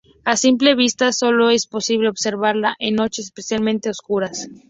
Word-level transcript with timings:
A 0.25 0.35
simple 0.35 0.73
vista 0.73 1.11
solo 1.11 1.51
es 1.51 1.67
posible 1.67 2.09
observarla 2.09 2.75
en 2.79 2.95
noches 2.95 3.25
especialmente 3.25 3.91
oscuras. 3.91 4.49